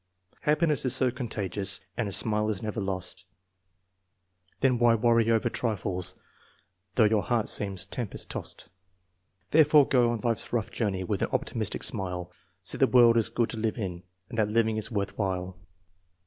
[0.39, 3.23] Happiness is so contagious, and a smile is never lost;
[4.61, 6.15] Then why worry over trifles,
[6.95, 8.67] though your heart seems tem pest tossed.
[9.51, 12.31] Therefore go on life's rough journey with an optimistic smile,
[12.63, 15.59] See the world is good to live in, and that living is worth while.